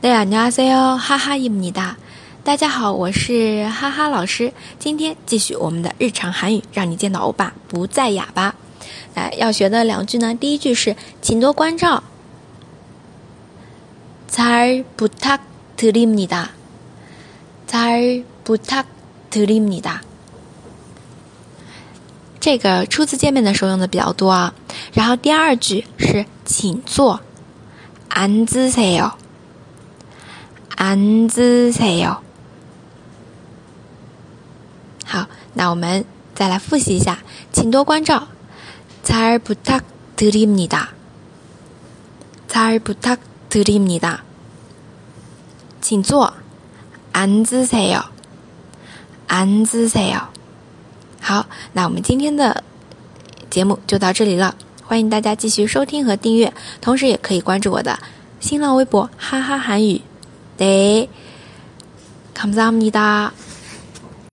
[0.00, 1.96] 네 안녕하세요，哈哈伊姆尼达。
[2.42, 4.52] 大家好，我是哈哈老师。
[4.78, 8.54] 今天继续我们的日常韩语，让你见到欧巴不再哑巴。
[9.14, 12.02] 来，要学的两句呢，第一句是请多关照。
[14.30, 16.48] 잘부탁드립니 다。
[17.66, 20.00] 잘부탁드립니 다。
[22.40, 24.52] 这个初次见面的时候用的比较多啊。
[24.92, 27.20] 然后第二句是请坐。
[28.10, 29.12] 앉으세 요。
[30.78, 32.18] 앉으세 요。
[35.04, 37.18] 好，那我们再来复习一下，
[37.52, 38.28] 请多关照。
[39.04, 40.88] 잘부탁드립니 다。
[42.48, 44.24] 잘부탁드립니 다。
[45.80, 46.32] 请坐。
[47.12, 48.04] 앉으세 요。
[49.28, 50.28] 앉으세 요。
[51.20, 52.64] 好，那我们今天的
[53.50, 54.56] 节目就到这里了。
[54.82, 57.98] 欢迎大家继续收听和订阅，同时也可以关注我的
[58.40, 60.02] 新浪微博“哈哈韩语”。
[60.59, 63.31] 对，감사합니다。